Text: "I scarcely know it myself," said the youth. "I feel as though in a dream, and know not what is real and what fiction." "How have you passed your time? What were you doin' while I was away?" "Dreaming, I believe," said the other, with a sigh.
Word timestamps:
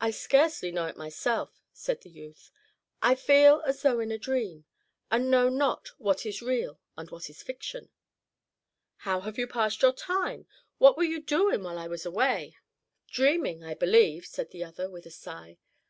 "I 0.00 0.10
scarcely 0.10 0.72
know 0.72 0.86
it 0.86 0.96
myself," 0.96 1.60
said 1.74 2.00
the 2.00 2.08
youth. 2.08 2.50
"I 3.02 3.14
feel 3.14 3.60
as 3.66 3.82
though 3.82 4.00
in 4.00 4.10
a 4.10 4.16
dream, 4.16 4.64
and 5.10 5.30
know 5.30 5.50
not 5.50 5.88
what 5.98 6.24
is 6.24 6.40
real 6.40 6.80
and 6.96 7.10
what 7.10 7.24
fiction." 7.24 7.90
"How 9.04 9.20
have 9.20 9.36
you 9.36 9.46
passed 9.46 9.82
your 9.82 9.92
time? 9.92 10.46
What 10.78 10.96
were 10.96 11.04
you 11.04 11.20
doin' 11.20 11.62
while 11.62 11.78
I 11.78 11.88
was 11.88 12.06
away?" 12.06 12.56
"Dreaming, 13.06 13.62
I 13.62 13.74
believe," 13.74 14.24
said 14.24 14.50
the 14.50 14.64
other, 14.64 14.88
with 14.88 15.04
a 15.04 15.10
sigh. 15.10 15.58